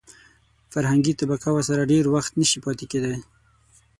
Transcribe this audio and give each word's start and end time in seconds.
فرهنګي 0.71 1.13
طبقه 1.21 1.49
ورسره 1.53 1.89
ډېر 1.91 2.03
وخت 2.15 2.31
نشي 2.41 2.59
پاتې 2.65 2.85
کېدای. 2.91 3.17